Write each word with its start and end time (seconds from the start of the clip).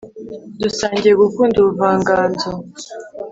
dusangiye 0.61 1.13
gukunda 1.21 1.55
ubuvanganzo. 1.59 2.47